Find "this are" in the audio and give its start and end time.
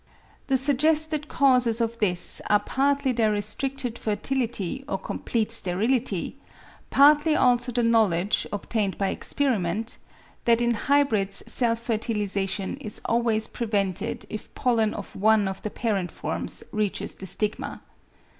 1.99-2.59